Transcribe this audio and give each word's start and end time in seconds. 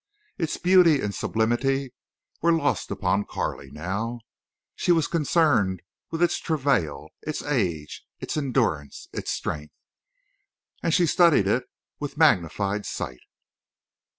Its 0.39 0.57
beauty 0.57 0.99
and 0.99 1.13
sublimity 1.13 1.93
were 2.41 2.51
lost 2.51 2.89
upon 2.89 3.23
Carley 3.23 3.69
now; 3.69 4.19
she 4.75 4.91
was 4.91 5.05
concerned 5.05 5.83
with 6.09 6.23
its 6.23 6.39
travail, 6.39 7.09
its 7.21 7.43
age, 7.43 8.03
its 8.19 8.35
endurance, 8.35 9.07
its 9.13 9.29
strength. 9.29 9.75
And 10.81 10.91
she 10.91 11.05
studied 11.05 11.45
it 11.45 11.65
with 11.99 12.17
magnified 12.17 12.83
sight. 12.87 13.21